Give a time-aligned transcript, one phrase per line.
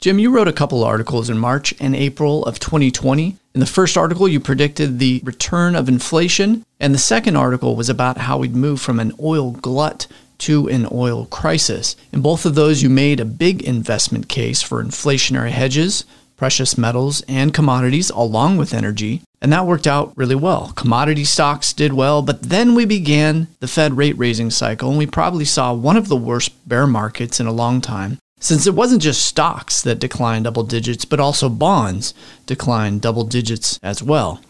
[0.00, 3.36] Jim, you wrote a couple articles in March and April of 2020.
[3.54, 7.90] In the first article, you predicted the return of inflation, and the second article was
[7.90, 10.06] about how we'd move from an oil glut
[10.38, 11.96] to an oil crisis.
[12.14, 17.22] In both of those, you made a big investment case for inflationary hedges, precious metals,
[17.28, 19.20] and commodities, along with energy.
[19.42, 20.72] And that worked out really well.
[20.76, 25.06] Commodity stocks did well, but then we began the Fed rate raising cycle, and we
[25.06, 29.02] probably saw one of the worst bear markets in a long time since it wasn't
[29.02, 32.12] just stocks that declined double digits, but also bonds
[32.46, 34.40] declined double digits as well.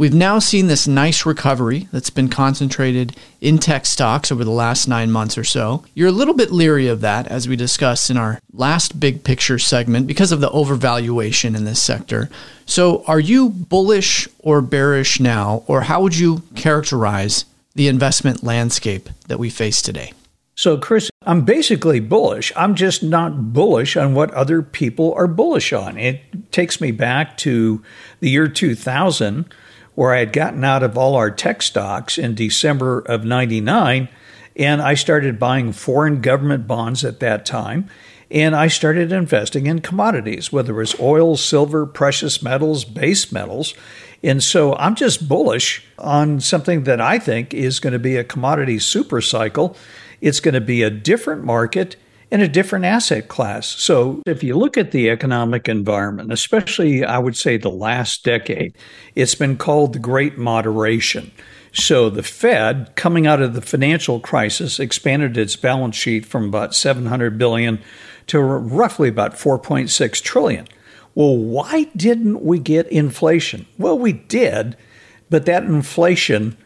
[0.00, 4.88] We've now seen this nice recovery that's been concentrated in tech stocks over the last
[4.88, 5.84] nine months or so.
[5.92, 9.58] You're a little bit leery of that, as we discussed in our last big picture
[9.58, 12.30] segment, because of the overvaluation in this sector.
[12.64, 19.10] So, are you bullish or bearish now, or how would you characterize the investment landscape
[19.28, 20.14] that we face today?
[20.54, 22.50] So, Chris, I'm basically bullish.
[22.56, 25.96] I'm just not bullish on what other people are bullish on.
[25.96, 27.84] It takes me back to
[28.18, 29.44] the year 2000,
[29.94, 34.08] where I had gotten out of all our tech stocks in December of 99,
[34.56, 37.88] and I started buying foreign government bonds at that time.
[38.28, 43.74] And I started investing in commodities, whether it was oil, silver, precious metals, base metals.
[44.20, 48.24] And so I'm just bullish on something that I think is going to be a
[48.24, 49.76] commodity super cycle
[50.20, 51.96] it's going to be a different market
[52.30, 53.66] and a different asset class.
[53.66, 58.76] So, if you look at the economic environment, especially I would say the last decade,
[59.14, 61.32] it's been called the Great Moderation.
[61.72, 66.74] So, the Fed, coming out of the financial crisis, expanded its balance sheet from about
[66.74, 67.80] 700 billion
[68.28, 70.68] to roughly about 4.6 trillion.
[71.14, 73.66] Well, why didn't we get inflation?
[73.76, 74.76] Well, we did,
[75.28, 76.56] but that inflation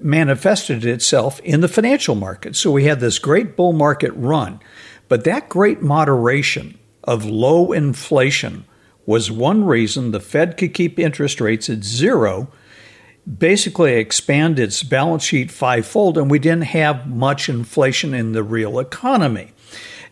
[0.00, 2.56] manifested itself in the financial market.
[2.56, 4.60] So we had this great bull market run,
[5.08, 8.64] but that great moderation of low inflation
[9.06, 12.48] was one reason the Fed could keep interest rates at zero,
[13.38, 18.78] basically expand its balance sheet fivefold, and we didn't have much inflation in the real
[18.78, 19.52] economy.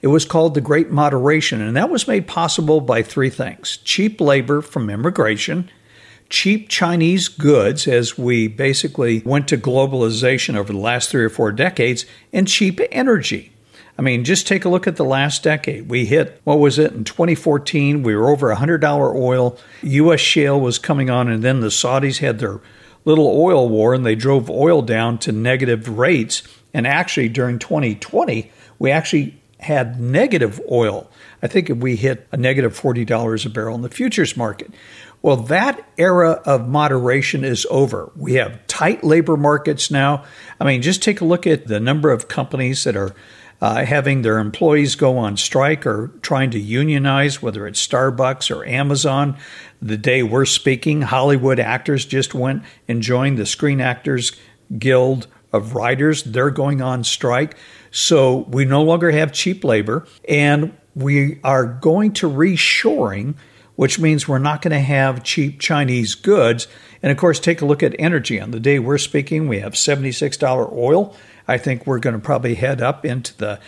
[0.00, 4.20] It was called the Great Moderation, and that was made possible by three things cheap
[4.20, 5.70] labor from immigration
[6.28, 11.52] cheap Chinese goods as we basically went to globalization over the last three or four
[11.52, 13.52] decades, and cheap energy.
[13.96, 15.88] I mean, just take a look at the last decade.
[15.88, 19.56] We hit, what was it, in 2014, we were over $100 oil.
[19.82, 20.20] U.S.
[20.20, 22.60] shale was coming on, and then the Saudis had their
[23.04, 26.42] little oil war and they drove oil down to negative rates.
[26.72, 31.10] And actually, during 2020, we actually had negative oil.
[31.42, 34.72] I think we hit a negative $40 a barrel in the futures market.
[35.24, 38.12] Well, that era of moderation is over.
[38.14, 40.24] We have tight labor markets now.
[40.60, 43.14] I mean, just take a look at the number of companies that are
[43.58, 48.66] uh, having their employees go on strike or trying to unionize, whether it's Starbucks or
[48.66, 49.38] Amazon.
[49.80, 54.32] The day we're speaking, Hollywood actors just went and joined the Screen Actors
[54.78, 56.22] Guild of Writers.
[56.22, 57.56] They're going on strike.
[57.90, 63.36] So we no longer have cheap labor, and we are going to reshoring
[63.76, 66.68] which means we're not going to have cheap Chinese goods.
[67.02, 68.40] And of course, take a look at energy.
[68.40, 71.14] On the day we're speaking, we have $76 oil.
[71.46, 73.60] I think we're going to probably head up into the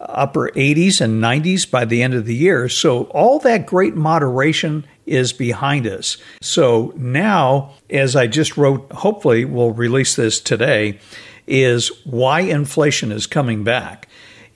[0.00, 2.68] upper 80s and 90s by the end of the year.
[2.68, 6.18] So, all that great moderation is behind us.
[6.40, 10.98] So, now, as I just wrote, hopefully we'll release this today,
[11.46, 14.07] is why inflation is coming back.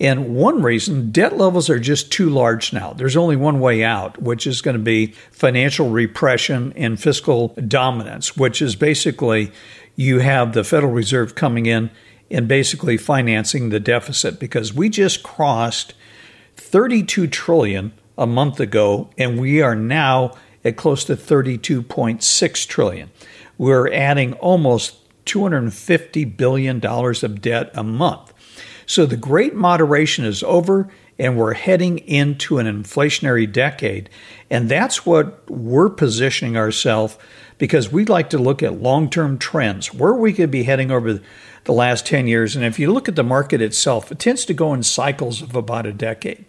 [0.02, 2.92] And one reason, debt levels are just too large now.
[2.92, 8.36] There's only one way out, which is going to be financial repression and fiscal dominance,
[8.36, 9.52] which is basically
[9.94, 11.88] you have the Federal Reserve coming in
[12.32, 15.94] and basically financing the deficit because we just crossed
[16.56, 20.32] 32 trillion a month ago and we are now
[20.64, 23.08] at close to 32.6 trillion.
[23.56, 24.96] We're adding almost
[25.26, 28.31] 250 billion dollars of debt a month.
[28.86, 30.88] So the great moderation is over
[31.18, 34.10] and we're heading into an inflationary decade.
[34.50, 37.16] And that's what we're positioning ourselves
[37.58, 41.20] because we'd like to look at long term trends, where we could be heading over
[41.64, 42.56] the last 10 years.
[42.56, 45.54] And if you look at the market itself, it tends to go in cycles of
[45.54, 46.44] about a decade.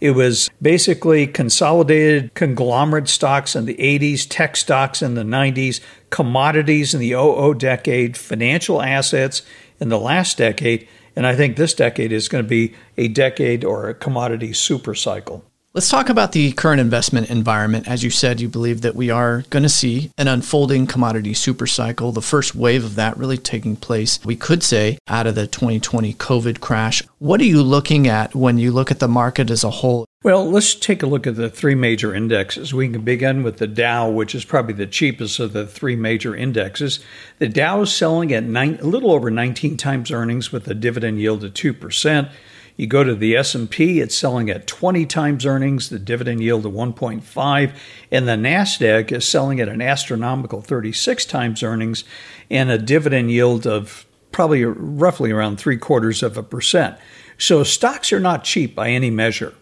[0.00, 6.94] It was basically consolidated conglomerate stocks in the 80s, tech stocks in the 90s, commodities
[6.94, 9.42] in the 00 decade, financial assets
[9.78, 10.88] in the last decade
[11.20, 14.94] and I think this decade is going to be a decade or a commodity super
[14.94, 15.44] cycle.
[15.74, 17.86] Let's talk about the current investment environment.
[17.86, 21.66] As you said, you believe that we are going to see an unfolding commodity super
[21.66, 25.46] cycle, the first wave of that really taking place, we could say, out of the
[25.46, 27.02] 2020 COVID crash.
[27.18, 30.06] What are you looking at when you look at the market as a whole?
[30.22, 32.74] Well, let's take a look at the three major indexes.
[32.74, 36.36] We can begin with the Dow, which is probably the cheapest of the three major
[36.36, 37.00] indexes.
[37.38, 41.20] The Dow is selling at nine, a little over 19 times earnings with a dividend
[41.20, 42.30] yield of 2%.
[42.76, 46.72] You go to the S&P, it's selling at 20 times earnings, the dividend yield of
[46.72, 47.74] 1.5,
[48.12, 52.04] and the Nasdaq is selling at an astronomical 36 times earnings
[52.50, 56.98] and a dividend yield of probably roughly around three quarters of a percent.
[57.38, 59.54] So stocks are not cheap by any measure.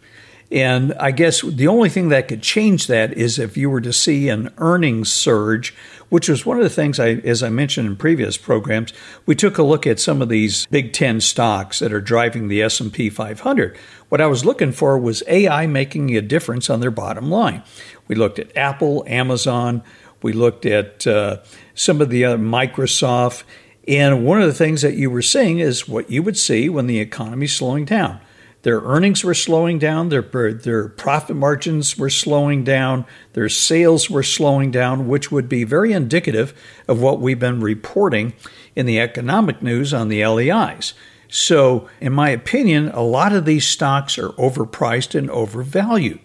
[0.50, 3.92] And I guess the only thing that could change that is if you were to
[3.92, 5.74] see an earnings surge,
[6.08, 8.94] which was one of the things I, as I mentioned in previous programs,
[9.26, 12.62] we took a look at some of these Big Ten stocks that are driving the
[12.62, 13.76] S&P 500.
[14.08, 17.62] What I was looking for was AI making a difference on their bottom line.
[18.06, 19.82] We looked at Apple, Amazon,
[20.22, 21.38] we looked at uh,
[21.74, 23.44] some of the other Microsoft,
[23.86, 26.86] and one of the things that you were seeing is what you would see when
[26.86, 28.20] the economy's slowing down
[28.62, 34.22] their earnings were slowing down, their, their profit margins were slowing down, their sales were
[34.22, 36.52] slowing down, which would be very indicative
[36.88, 38.32] of what we've been reporting
[38.74, 40.94] in the economic news on the LEIs.
[41.28, 46.20] So, in my opinion, a lot of these stocks are overpriced and overvalued.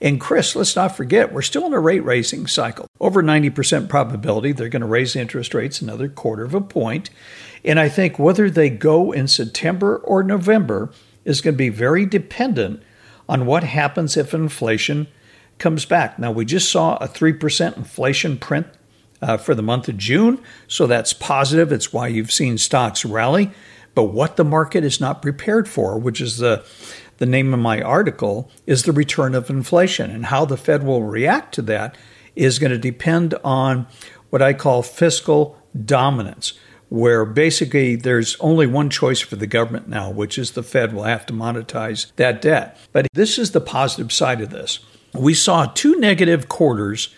[0.00, 2.86] And Chris, let's not forget, we're still in a rate raising cycle.
[3.00, 7.08] Over 90% probability they're going to raise interest rates another quarter of a point.
[7.64, 10.90] And I think whether they go in September or November,
[11.24, 12.82] is going to be very dependent
[13.28, 15.06] on what happens if inflation
[15.58, 16.18] comes back.
[16.18, 18.66] Now, we just saw a 3% inflation print
[19.20, 21.70] uh, for the month of June, so that's positive.
[21.70, 23.52] It's why you've seen stocks rally.
[23.94, 26.64] But what the market is not prepared for, which is the
[27.18, 30.10] the name of my article, is the return of inflation.
[30.10, 31.96] And how the Fed will react to that
[32.34, 33.86] is going to depend on
[34.30, 36.54] what I call fiscal dominance
[36.92, 41.04] where basically there's only one choice for the government now, which is the Fed will
[41.04, 42.76] have to monetize that debt.
[42.92, 44.80] But this is the positive side of this.
[45.14, 47.08] We saw two negative quarters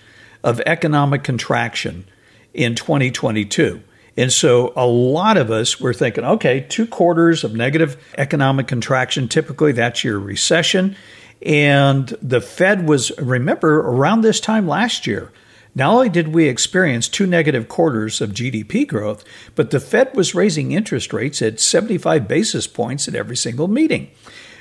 [0.45, 2.05] of economic contraction
[2.53, 3.83] in 2022.
[4.17, 9.27] And so a lot of us were thinking, okay, two quarters of negative economic contraction,
[9.27, 10.95] typically that's your recession.
[11.43, 15.33] And the Fed was, remember, around this time last year,
[15.75, 19.25] not only did we experience two negative quarters of GDP growth,
[19.55, 24.11] but the Fed was raising interest rates at 75 basis points at every single meeting.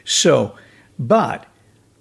[0.04, 0.56] So,
[0.98, 1.45] but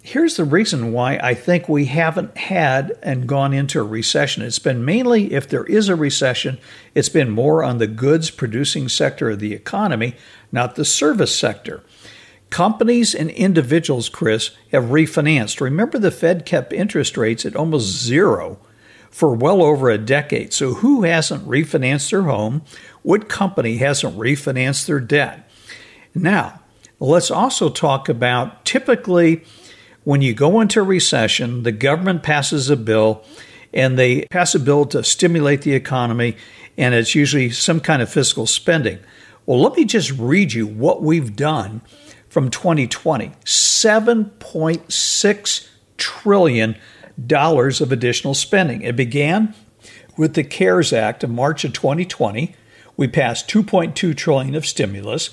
[0.02, 4.42] here's the reason why I think we haven't had and gone into a recession.
[4.42, 6.58] It's been mainly, if there is a recession,
[6.94, 10.16] it's been more on the goods producing sector of the economy,
[10.50, 11.82] not the service sector.
[12.50, 15.60] Companies and individuals, Chris, have refinanced.
[15.60, 18.58] Remember, the Fed kept interest rates at almost zero
[19.12, 20.52] for well over a decade.
[20.52, 22.62] So, who hasn't refinanced their home?
[23.02, 25.48] What company hasn't refinanced their debt?
[26.14, 26.60] Now,
[26.98, 29.44] let's also talk about typically
[30.04, 33.24] when you go into recession, the government passes a bill
[33.72, 36.36] and they pass a bill to stimulate the economy,
[36.76, 38.98] and it's usually some kind of fiscal spending.
[39.46, 41.82] Well, let me just read you what we've done
[42.28, 46.76] from 2020 7.6 trillion
[47.26, 48.82] dollars of additional spending.
[48.82, 49.54] It began
[50.16, 52.54] with the CARES Act of March of 2020.
[52.96, 55.30] We passed 2.2 trillion of stimulus.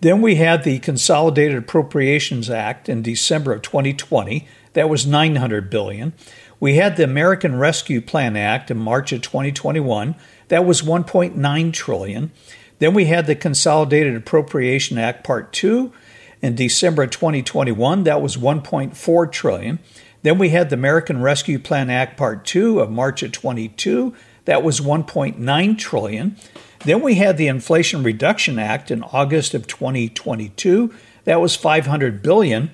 [0.00, 4.48] Then we had the Consolidated Appropriations Act in December of 2020.
[4.72, 6.12] That was 900 billion.
[6.58, 10.14] We had the American Rescue Plan Act in March of 2021.
[10.48, 12.32] That was 1.9 trillion.
[12.78, 15.92] Then we had the Consolidated Appropriation Act Part 2
[16.40, 18.04] in December of 2021.
[18.04, 19.78] That was 1.4 trillion.
[20.22, 24.14] Then we had the American Rescue Plan Act Part 2 of March of 22.
[24.44, 26.36] That was 1.9 trillion.
[26.84, 30.92] Then we had the Inflation Reduction Act in August of 2022.
[31.24, 32.70] That was 500 billion.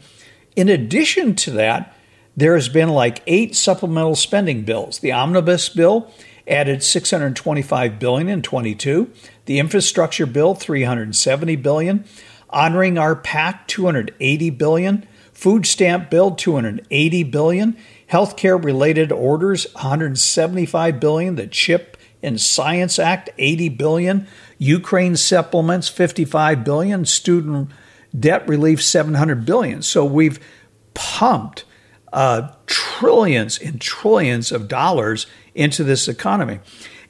[0.57, 1.95] In addition to that,
[2.37, 5.01] there has been like eight supplemental spending bills.
[5.01, 6.13] The omnibus bill
[6.47, 9.11] added 625 billion in 22.
[9.47, 12.05] The infrastructure bill 370 billion.
[12.51, 15.07] Honoring our pact 280 billion.
[15.39, 17.77] Food stamp bill 280 billion,
[18.11, 24.27] healthcare related orders 175 billion, the Chip and Science Act 80 billion,
[24.59, 27.71] Ukraine supplements 55 billion, student
[28.19, 29.81] debt relief 700 billion.
[29.83, 30.41] So we've
[30.95, 31.65] pumped
[32.13, 36.59] uh, trillions and trillions of dollars into this economy.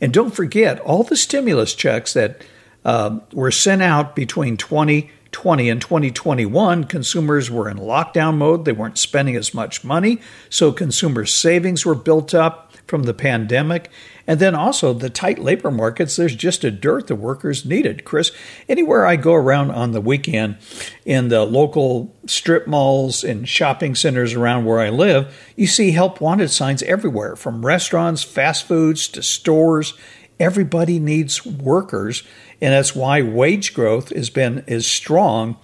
[0.02, 2.44] And don't forget all the stimulus checks that
[2.84, 8.64] uh, were sent out between 20 2020 and 2021, consumers were in lockdown mode.
[8.64, 10.20] They weren't spending as much money,
[10.50, 12.68] so consumer savings were built up.
[12.88, 13.90] from the pandemic.
[14.26, 18.04] And then also the tight labor markets, there's just a dearth of workers needed.
[18.04, 18.32] Chris,
[18.68, 20.56] anywhere I go around on the weekend
[21.04, 26.20] in the local strip malls and shopping centers around where I live, you see help
[26.20, 29.94] wanted signs everywhere from restaurants, fast foods to stores.
[30.40, 32.22] Everybody needs workers,
[32.60, 35.56] and that's why wage growth has been as strong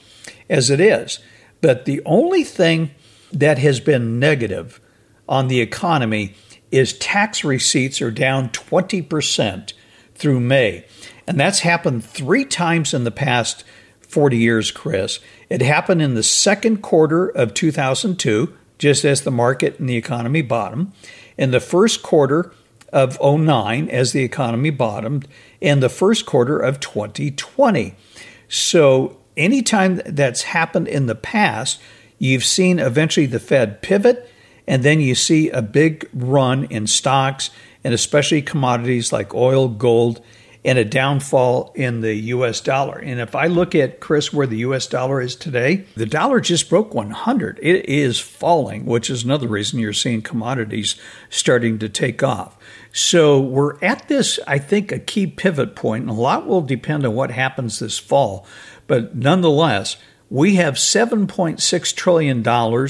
[0.48, 1.18] as it is.
[1.60, 2.90] But the only thing
[3.32, 4.80] that has been negative
[5.28, 6.34] on the economy
[6.70, 9.72] is tax receipts are down 20%
[10.14, 10.84] through May.
[11.26, 13.64] And that's happened three times in the past
[14.00, 15.20] 40 years, Chris.
[15.48, 20.42] It happened in the second quarter of 2002, just as the market and the economy
[20.42, 20.92] bottomed,
[21.36, 22.52] in the first quarter
[22.94, 25.28] of 09 as the economy bottomed,
[25.60, 27.94] and the first quarter of 2020.
[28.48, 31.80] So anytime that's happened in the past,
[32.18, 34.30] you've seen eventually the Fed pivot,
[34.66, 37.50] and then you see a big run in stocks
[37.82, 40.22] and especially commodities like oil, gold,
[40.64, 42.98] and a downfall in the US dollar.
[42.98, 46.70] And if I look at, Chris, where the US dollar is today, the dollar just
[46.70, 47.58] broke 100.
[47.62, 50.96] It is falling, which is another reason you're seeing commodities
[51.28, 52.56] starting to take off.
[52.92, 57.04] So we're at this, I think, a key pivot point, and a lot will depend
[57.04, 58.46] on what happens this fall.
[58.86, 59.96] But nonetheless,
[60.30, 62.88] we have $7.6 trillion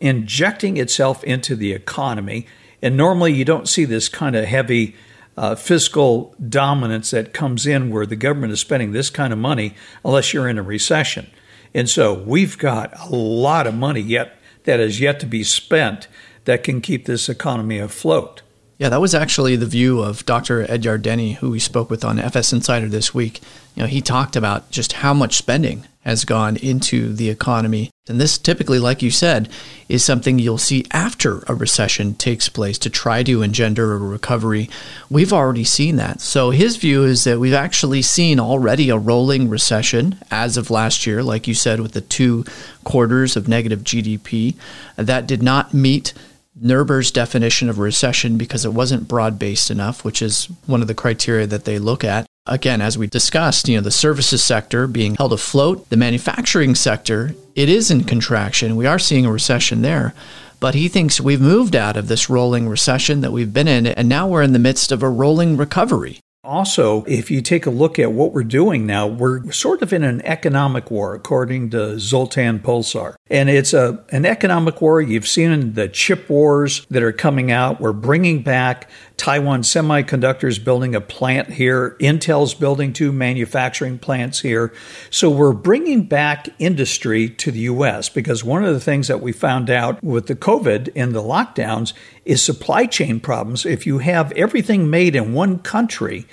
[0.00, 2.46] injecting itself into the economy.
[2.80, 4.96] And normally you don't see this kind of heavy
[5.36, 9.74] uh, fiscal dominance that comes in where the government is spending this kind of money
[10.04, 11.30] unless you're in a recession.
[11.74, 16.08] And so we've got a lot of money yet that is yet to be spent
[16.44, 18.42] that can keep this economy afloat.
[18.78, 20.70] Yeah, that was actually the view of Dr.
[20.70, 23.40] Ed Yardeni, who we spoke with on FS Insider this week.
[23.74, 27.90] You know, he talked about just how much spending has gone into the economy.
[28.08, 29.48] And this typically, like you said,
[29.88, 34.68] is something you'll see after a recession takes place to try to engender a recovery.
[35.08, 36.20] We've already seen that.
[36.20, 41.06] So his view is that we've actually seen already a rolling recession as of last
[41.06, 42.44] year, like you said, with the two
[42.82, 44.56] quarters of negative GDP.
[44.96, 46.12] That did not meet
[46.60, 50.94] NBER's definition of recession because it wasn't broad based enough, which is one of the
[50.94, 52.26] criteria that they look at.
[52.46, 57.36] Again, as we discussed, you know, the services sector being held afloat, the manufacturing sector,
[57.54, 58.74] it is in contraction.
[58.74, 60.12] We are seeing a recession there.
[60.58, 64.08] But he thinks we've moved out of this rolling recession that we've been in, and
[64.08, 66.18] now we're in the midst of a rolling recovery.
[66.44, 70.02] Also, if you take a look at what we're doing now, we're sort of in
[70.02, 73.14] an economic war, according to Zoltan Pozsar.
[73.30, 75.00] And it's a, an economic war.
[75.00, 77.80] You've seen the chip wars that are coming out.
[77.80, 81.96] We're bringing back Taiwan Semiconductors building a plant here.
[82.00, 84.74] Intel's building two manufacturing plants here.
[85.10, 88.08] So we're bringing back industry to the U.S.
[88.08, 91.92] because one of the things that we found out with the COVID and the lockdowns
[92.24, 93.66] is supply chain problems.
[93.66, 96.26] If you have everything made in one country,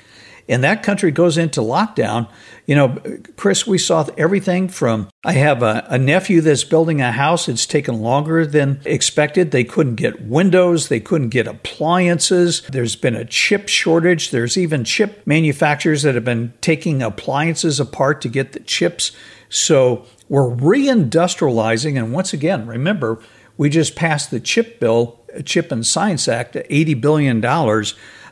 [0.50, 2.28] and that country goes into lockdown,
[2.66, 2.98] you know,
[3.38, 7.48] Chris, we saw everything from I have a, a, nephew that's building a house.
[7.48, 9.52] It's taken longer than expected.
[9.52, 12.62] They couldn't get windows, they couldn't get appliances.
[12.64, 14.32] There's been a chip shortage.
[14.32, 19.12] There's even chip manufacturers that have been taking appliances apart to get the chips.
[19.50, 21.96] So we're reindustrializing.
[21.96, 23.22] And once again, remember,
[23.58, 27.44] we just passed the chip bill, Chip and Science Act, $80 billion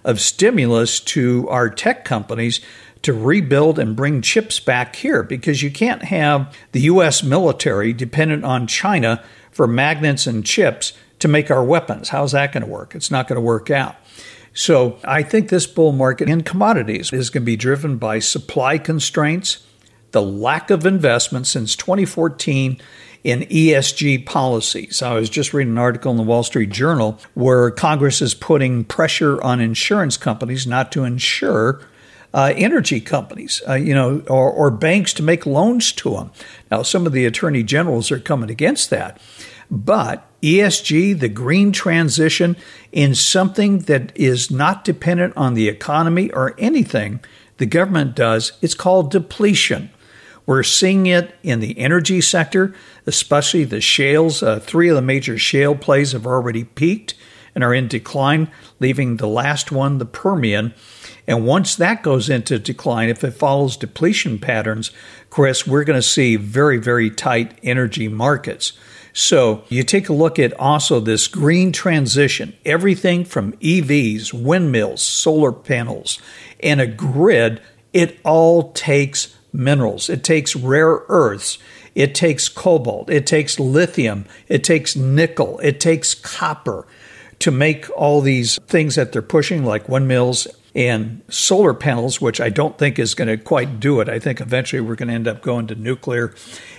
[0.04, 2.62] of stimulus to our tech companies
[3.04, 7.24] to rebuild and bring chips back here because you can't have the U.S.
[7.24, 12.10] military dependent on China for magnets and chips to make our weapons.
[12.10, 12.96] How's that going to work?
[12.96, 13.96] It's not going to work out.
[14.54, 18.78] So I think this bull market in commodities is going to be driven by supply
[18.78, 19.66] constraints,
[20.12, 22.82] the lack of investment since 2014
[23.24, 25.02] in ESG policies.
[25.02, 28.84] I was just reading an article in the Wall Street Journal where Congress is putting
[28.84, 31.82] pressure on insurance companies not to insure
[32.34, 36.32] uh, energy companies, uh, you know, or, or banks to make loans to them.
[36.70, 39.20] Now, some of the attorney generals are coming against that.
[39.70, 42.56] But ESG, the green transition,
[42.92, 47.20] in something that is not dependent on the economy or anything
[47.58, 49.90] the government does, it's called depletion.
[50.48, 52.74] We're seeing it in the energy sector,
[53.06, 54.42] especially the shales.
[54.42, 57.14] Uh, three of the major shale plays have already peaked
[57.54, 58.50] and are in decline,
[58.80, 60.74] leaving the last one, the Permian.
[61.28, 64.92] And once that goes into decline, if it follows depletion patterns,
[65.30, 68.72] Chris, we're going to see very, very tight energy markets.
[69.12, 75.52] So you take a look at also this green transition, everything from EVs, windmills, solar
[75.52, 76.20] panels,
[76.62, 77.60] and a grid,
[77.92, 80.10] it all takes minerals.
[80.10, 81.58] It takes rare earths.
[81.96, 83.10] It takes cobalt.
[83.10, 84.26] It takes lithium.
[84.48, 85.60] It takes nickel.
[85.60, 86.86] It takes copper
[87.40, 92.50] to make all these things that they're pushing, like windmills and solar panels, which I
[92.50, 94.10] don't think is going to quite do it.
[94.10, 96.36] I think eventually we're going to end up going to nuclear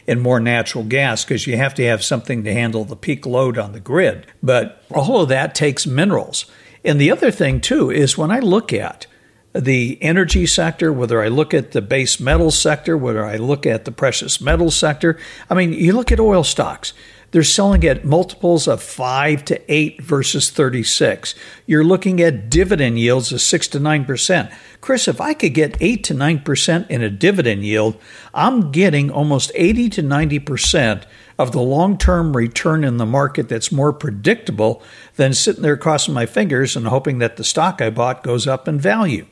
[0.06, 3.58] and more natural gas because you have to have something to handle the peak load
[3.58, 4.26] on the grid.
[4.40, 6.47] But all of that takes minerals.
[6.85, 9.08] And the other thing, too, is when I look at
[9.55, 13.85] the energy sector, whether I look at the base metal sector, whether I look at
[13.85, 16.93] the precious metal sector, I mean, you look at oil stocks.
[17.31, 21.35] They're selling at multiples of 5 to 8 versus 36.
[21.67, 24.52] You're looking at dividend yields of 6 to 9%.
[24.81, 27.99] Chris, if I could get 8 to 9% in a dividend yield,
[28.33, 31.05] I'm getting almost 80 to 90%
[31.38, 34.83] of the long term return in the market that's more predictable
[35.17, 38.67] than sitting there crossing my fingers and hoping that the stock I bought goes up
[38.67, 39.26] in value.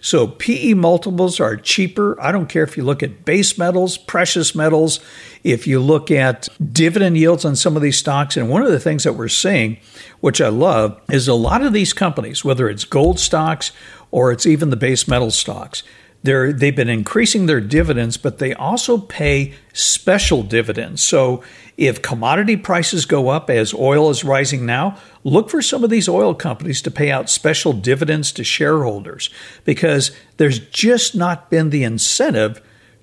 [0.00, 2.20] So PE multiples are cheaper.
[2.20, 5.00] I don't care if you look at base metals, precious metals,
[5.44, 8.36] if you look at dividend yields on some of these stocks.
[8.36, 9.78] And one of the things that we're seeing,
[10.20, 13.72] which I love, is a lot of these companies, whether it's gold stocks
[14.10, 15.82] or it's even the base metal stocks,
[16.22, 21.02] they're, they've been increasing their dividends, but they also pay special dividends.
[21.02, 21.42] So
[21.76, 26.08] if commodity prices go up as oil is rising now, look for some of these
[26.08, 29.30] oil companies to pay out special dividends to shareholders
[29.64, 32.60] because there's just not been the incentive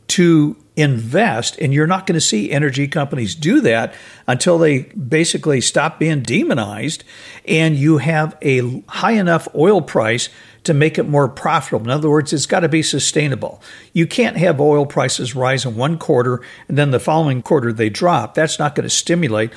[0.07, 1.57] to invest.
[1.59, 3.93] And you're not going to see energy companies do that
[4.27, 7.03] until they basically stop being demonized
[7.47, 10.29] and you have a high enough oil price
[10.65, 11.85] to make it more profitable.
[11.85, 13.61] In other words, it's got to be sustainable.
[13.93, 17.89] You can't have oil prices rise in one quarter and then the following quarter they
[17.89, 18.33] drop.
[18.33, 19.51] That's not going to stimulate.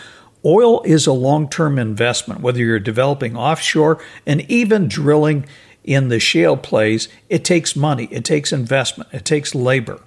[0.45, 5.47] Oil is a long term investment, whether you're developing offshore and even drilling
[5.85, 7.09] in the shale plays.
[7.29, 10.01] It takes money, it takes investment, it takes labor.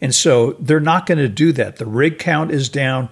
[0.00, 1.76] And so they're not going to do that.
[1.76, 3.08] The rig count is down.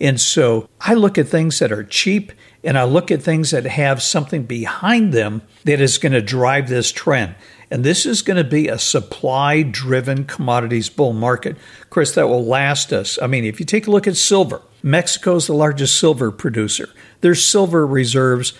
[0.00, 2.32] And so I look at things that are cheap
[2.62, 6.68] and I look at things that have something behind them that is going to drive
[6.68, 7.34] this trend.
[7.70, 11.56] And this is going to be a supply driven commodities bull market.
[11.90, 13.18] Chris, that will last us.
[13.20, 16.88] I mean, if you take a look at silver, Mexico is the largest silver producer.
[17.20, 18.52] Their silver reserves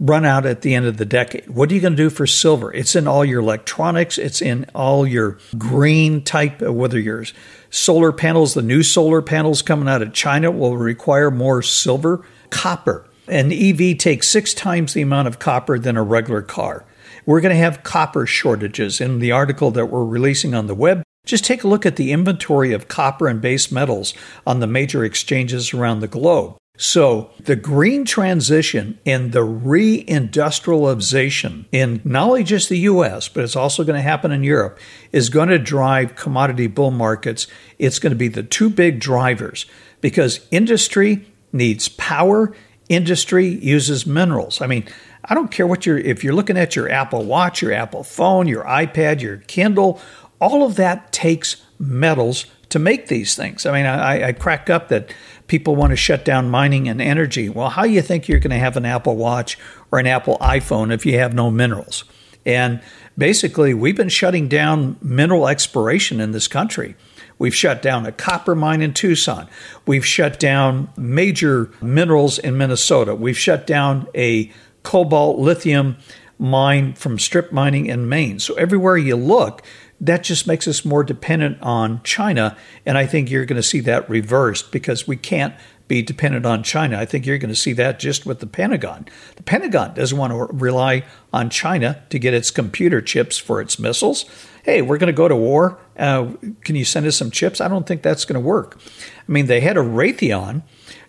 [0.00, 1.48] run out at the end of the decade.
[1.48, 2.72] What are you going to do for silver?
[2.72, 7.24] It's in all your electronics, it's in all your green type, whether your
[7.70, 13.06] solar panels, the new solar panels coming out of China will require more silver, copper.
[13.28, 16.84] An EV takes six times the amount of copper than a regular car.
[17.26, 19.00] We're going to have copper shortages.
[19.00, 22.10] In the article that we're releasing on the web, just take a look at the
[22.10, 24.14] inventory of copper and base metals
[24.46, 26.56] on the major exchanges around the globe.
[26.80, 33.56] So, the green transition and the reindustrialization in not only just the US, but it's
[33.56, 34.78] also going to happen in Europe,
[35.10, 37.48] is going to drive commodity bull markets.
[37.80, 39.66] It's going to be the two big drivers
[40.00, 42.54] because industry needs power
[42.88, 44.60] industry uses minerals.
[44.60, 44.86] I mean,
[45.24, 48.48] I don't care what you're, if you're looking at your Apple Watch, your Apple phone,
[48.48, 50.00] your iPad, your Kindle,
[50.40, 53.66] all of that takes metals to make these things.
[53.66, 55.12] I mean, I, I crack up that
[55.48, 57.48] people want to shut down mining and energy.
[57.48, 59.58] Well, how do you think you're going to have an Apple Watch
[59.90, 62.04] or an Apple iPhone if you have no minerals?
[62.46, 62.80] And
[63.16, 66.94] basically, we've been shutting down mineral exploration in this country.
[67.38, 69.48] We've shut down a copper mine in Tucson.
[69.86, 73.14] We've shut down major minerals in Minnesota.
[73.14, 74.50] We've shut down a
[74.82, 75.96] cobalt lithium
[76.38, 78.38] mine from strip mining in Maine.
[78.38, 79.62] So everywhere you look,
[80.00, 82.56] that just makes us more dependent on China.
[82.86, 85.54] And I think you're going to see that reversed because we can't
[85.88, 86.98] be dependent on China.
[86.98, 89.06] I think you're going to see that just with the Pentagon.
[89.36, 93.78] The Pentagon doesn't want to rely on China to get its computer chips for its
[93.78, 94.26] missiles
[94.68, 95.78] hey, we're going to go to war.
[95.98, 96.30] Uh,
[96.62, 97.58] can you send us some chips?
[97.58, 98.78] I don't think that's going to work.
[99.26, 100.62] I mean, they had a Raytheon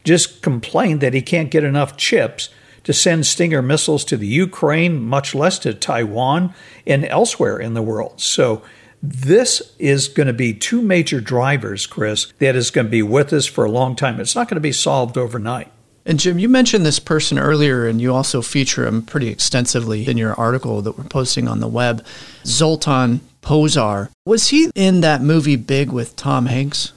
[0.06, 2.48] just complained that he can't get enough chips
[2.86, 6.54] to send Stinger missiles to the Ukraine, much less to Taiwan
[6.88, 8.22] and elsewhere in the world.
[8.22, 8.64] So,
[9.02, 13.32] this is going to be two major drivers, Chris, that is going to be with
[13.34, 14.20] us for a long time.
[14.20, 15.72] It's not going to be solved overnight.
[16.06, 20.18] And Jim, you mentioned this person earlier, and you also feature him pretty extensively in
[20.18, 22.06] your article that we're posting on the web.
[22.46, 24.10] Zoltan Pozsar.
[24.26, 26.94] Was he in that movie Big with Tom Hanks?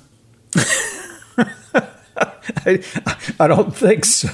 [2.64, 2.82] I,
[3.38, 4.28] I don't think so.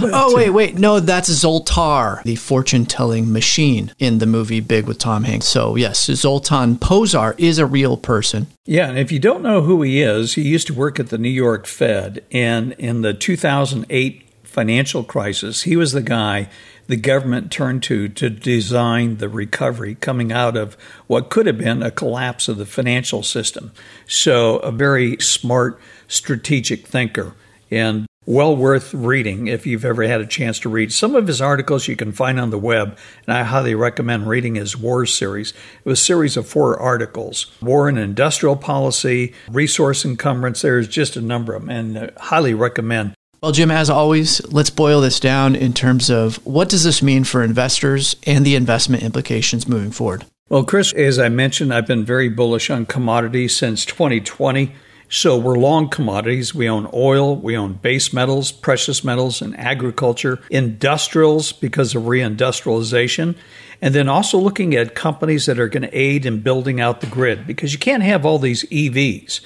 [0.00, 0.78] Oh, wait, wait.
[0.78, 5.46] No, that's Zoltar, the fortune telling machine in the movie Big with Tom Hanks.
[5.46, 8.46] So, yes, Zoltan Pozsar is a real person.
[8.64, 11.18] Yeah, and if you don't know who he is, he used to work at the
[11.18, 12.24] New York Fed.
[12.30, 16.48] And in the 2008 financial crisis, he was the guy
[16.88, 20.76] the government turned to to design the recovery coming out of
[21.06, 23.72] what could have been a collapse of the financial system.
[24.06, 27.34] So, a very smart strategic thinker.
[27.70, 30.92] And well worth reading if you've ever had a chance to read.
[30.92, 34.54] Some of his articles you can find on the web, and I highly recommend reading
[34.54, 35.50] his War series.
[35.50, 40.62] It was a series of four articles War and Industrial Policy, Resource Encumbrance.
[40.62, 43.14] There's just a number of them, and I highly recommend.
[43.42, 47.24] Well, Jim, as always, let's boil this down in terms of what does this mean
[47.24, 50.24] for investors and the investment implications moving forward?
[50.48, 54.72] Well, Chris, as I mentioned, I've been very bullish on commodities since 2020.
[55.14, 56.54] So we're long commodities.
[56.54, 63.34] We own oil, we own base metals, precious metals, and agriculture, industrials because of reindustrialization,
[63.82, 67.06] and then also looking at companies that are going to aid in building out the
[67.08, 69.42] grid because you can't have all these EVs.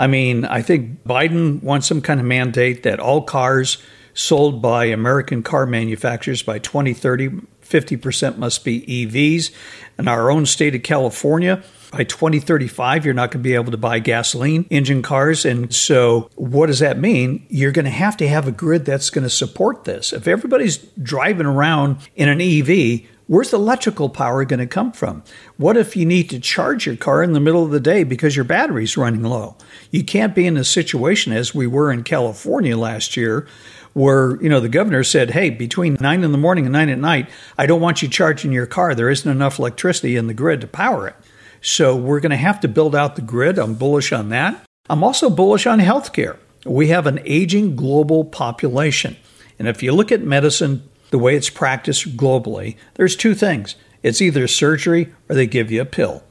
[0.00, 3.78] I mean, I think Biden wants some kind of mandate that all cars
[4.14, 7.28] sold by American car manufacturers by 2030,
[7.62, 9.52] 50% must be EVs.
[9.96, 11.62] In our own state of California,
[11.94, 15.44] by 2035, you're not going to be able to buy gasoline engine cars.
[15.44, 17.46] And so, what does that mean?
[17.48, 20.12] You're going to have to have a grid that's going to support this.
[20.12, 25.22] If everybody's driving around in an EV, Where's the electrical power going to come from?
[25.56, 28.36] What if you need to charge your car in the middle of the day because
[28.36, 29.56] your battery's running low?
[29.90, 33.46] You can't be in a situation as we were in California last year
[33.94, 36.98] where, you know, the governor said, "Hey, between 9 in the morning and 9 at
[36.98, 38.94] night, I don't want you charging your car.
[38.94, 41.16] There isn't enough electricity in the grid to power it."
[41.64, 43.58] So we're going to have to build out the grid.
[43.58, 44.62] I'm bullish on that.
[44.90, 46.36] I'm also bullish on healthcare.
[46.66, 49.16] We have an aging global population.
[49.58, 54.20] And if you look at medicine, the way it's practiced globally, there's two things it's
[54.20, 56.22] either surgery or they give you a pill.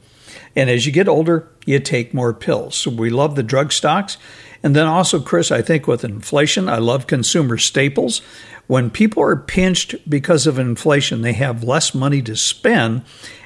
[0.54, 2.76] And as you get older, you take more pills.
[2.76, 4.16] So we love the drug stocks.
[4.62, 8.22] And then also, Chris, I think with inflation, I love consumer staples.
[8.66, 13.02] When people are pinched because of inflation, they have less money to spend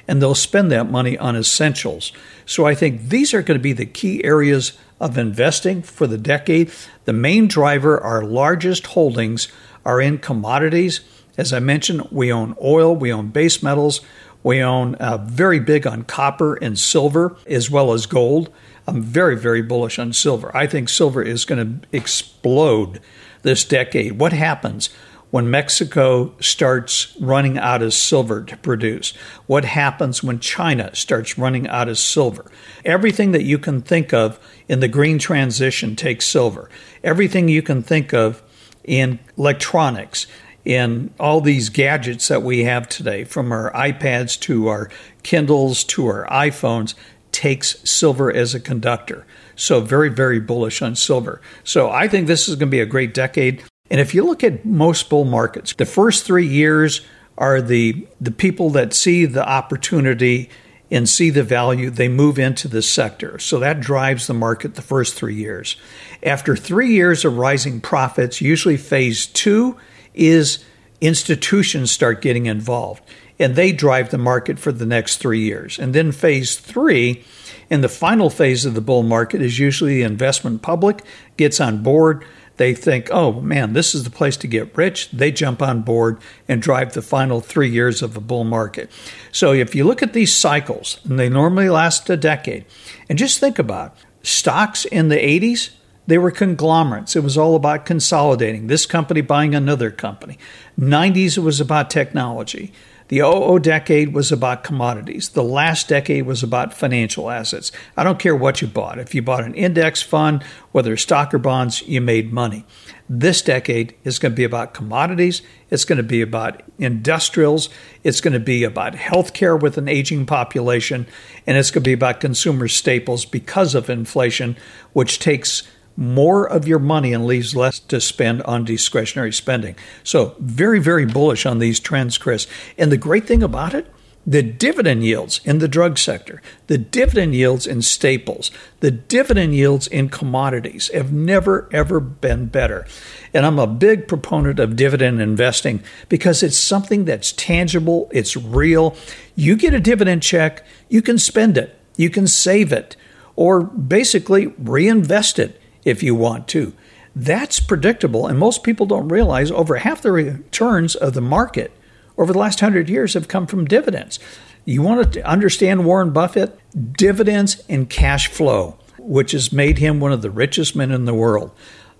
[0.07, 2.11] and they'll spend that money on essentials.
[2.45, 6.17] So I think these are going to be the key areas of investing for the
[6.17, 6.71] decade.
[7.05, 9.49] The main driver, our largest holdings,
[9.85, 11.01] are in commodities.
[11.37, 14.01] As I mentioned, we own oil, we own base metals,
[14.41, 18.51] we own uh, very big on copper and silver, as well as gold.
[18.87, 20.55] I'm very, very bullish on silver.
[20.55, 22.99] I think silver is going to explode
[23.43, 24.13] this decade.
[24.13, 24.89] What happens?
[25.31, 29.11] When Mexico starts running out of silver to produce?
[29.45, 32.49] What happens when China starts running out of silver?
[32.83, 36.69] Everything that you can think of in the green transition takes silver.
[37.03, 38.41] Everything you can think of
[38.83, 40.25] in electronics,
[40.65, 44.89] in all these gadgets that we have today, from our iPads to our
[45.23, 46.95] Kindles to our iPhones,
[47.31, 49.25] takes silver as a conductor.
[49.55, 51.41] So, very, very bullish on silver.
[51.63, 53.63] So, I think this is going to be a great decade.
[53.89, 57.01] And if you look at most bull markets, the first three years
[57.37, 60.49] are the, the people that see the opportunity
[60.91, 63.37] and see the value, they move into the sector.
[63.39, 65.75] So that drives the market the first three years.
[66.23, 69.77] After three years of rising profits, usually phase two
[70.13, 70.63] is
[70.99, 73.03] institutions start getting involved
[73.39, 75.79] and they drive the market for the next three years.
[75.79, 77.23] And then phase three,
[77.69, 81.03] in the final phase of the bull market, is usually the investment public
[81.37, 82.25] gets on board
[82.59, 85.09] they think, oh man, this is the place to get rich.
[85.11, 88.91] They jump on board and drive the final three years of a bull market.
[89.31, 92.65] So if you look at these cycles, and they normally last a decade,
[93.07, 95.69] and just think about it, stocks in the 80s,
[96.05, 97.15] they were conglomerates.
[97.15, 100.37] It was all about consolidating, this company buying another company.
[100.77, 102.73] 90s, it was about technology.
[103.09, 105.29] The 00 decade was about commodities.
[105.29, 107.71] The last decade was about financial assets.
[107.97, 108.99] I don't care what you bought.
[108.99, 112.65] If you bought an index fund, whether stock or bonds, you made money.
[113.09, 115.41] This decade is going to be about commodities.
[115.71, 117.69] It's going to be about industrials.
[118.03, 121.07] It's going to be about healthcare with an aging population.
[121.47, 124.55] And it's going to be about consumer staples because of inflation,
[124.93, 125.63] which takes
[125.99, 129.75] more of your money and leaves less to spend on discretionary spending.
[130.01, 132.47] So, very, very bullish on these trends, Chris.
[132.77, 133.85] And the great thing about it,
[134.25, 139.87] the dividend yields in the drug sector, the dividend yields in staples, the dividend yields
[139.87, 142.87] in commodities have never, ever been better.
[143.33, 148.95] And I'm a big proponent of dividend investing because it's something that's tangible, it's real.
[149.35, 152.95] You get a dividend check, you can spend it, you can save it,
[153.35, 156.73] or basically reinvest it if you want to.
[157.15, 161.71] That's predictable, and most people don't realize over half the returns of the market
[162.17, 164.19] over the last hundred years have come from dividends.
[164.65, 166.59] You want to understand Warren Buffett?
[166.93, 171.13] Dividends and cash flow, which has made him one of the richest men in the
[171.13, 171.51] world.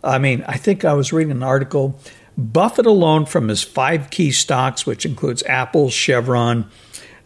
[0.03, 1.99] I mean, I think I was reading an article.
[2.37, 6.69] Buffett alone, from his five key stocks, which includes Apple, Chevron,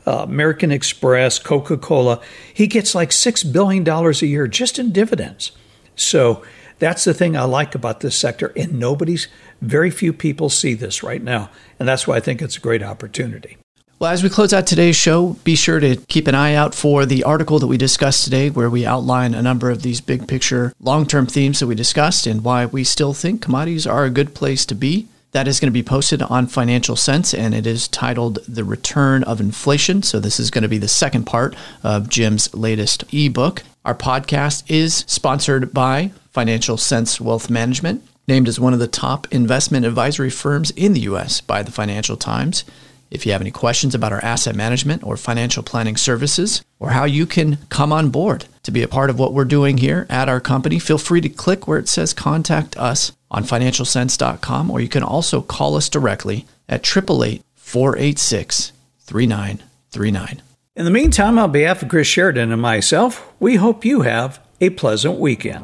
[0.06, 2.22] uh, American Express, Coca Cola,
[2.54, 5.52] he gets like $6 billion a year just in dividends.
[5.96, 6.44] So
[6.80, 9.30] That's the thing I like about this sector, and nobody's,
[9.62, 11.50] very few people see this right now.
[11.80, 13.56] And that's why I think it's a great opportunity.
[14.00, 17.06] Well, as we close out today's show, be sure to keep an eye out for
[17.06, 20.74] the article that we discussed today, where we outline a number of these big picture,
[20.82, 24.36] long term themes that we discussed and why we still think commodities are a good
[24.36, 25.08] place to be.
[25.32, 29.24] That is going to be posted on Financial Sense, and it is titled The Return
[29.24, 30.04] of Inflation.
[30.04, 33.64] So, this is going to be the second part of Jim's latest ebook.
[33.86, 39.28] Our podcast is sponsored by Financial Sense Wealth Management, named as one of the top
[39.30, 41.42] investment advisory firms in the U.S.
[41.42, 42.64] by the Financial Times.
[43.12, 47.04] If you have any questions about our asset management or financial planning services, or how
[47.04, 50.30] you can come on board to be a part of what we're doing here at
[50.30, 54.88] our company, feel free to click where it says contact us on financialsense.com, or you
[54.88, 60.42] can also call us directly at 888 486 3939.
[60.76, 64.72] In the meantime, on behalf of Chris Sheridan and myself, we hope you have a
[64.72, 65.64] pleasant weekend.